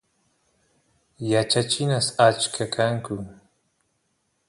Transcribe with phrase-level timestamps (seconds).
[1.31, 3.15] yachachinas achka kanku